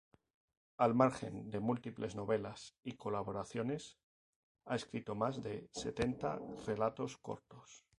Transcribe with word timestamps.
Al 0.85 0.95
margen 1.01 1.37
de 1.51 1.59
múltiples 1.59 2.15
novelas 2.15 2.75
y 2.83 2.93
colaboraciones, 2.93 3.99
ha 4.65 4.75
escrito 4.75 5.13
más 5.13 5.43
de 5.43 5.69
setenta 5.73 6.39
relatos 6.65 7.17
cortos. 7.17 7.85